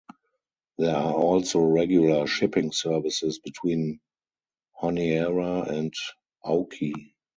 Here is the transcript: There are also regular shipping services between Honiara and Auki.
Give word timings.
There 0.79 0.95
are 0.95 1.13
also 1.13 1.59
regular 1.59 2.25
shipping 2.25 2.71
services 2.71 3.37
between 3.37 3.99
Honiara 4.81 5.69
and 5.69 5.93
Auki. 6.43 7.13